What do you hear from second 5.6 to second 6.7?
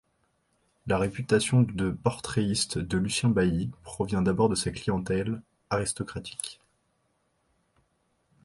aristocratique.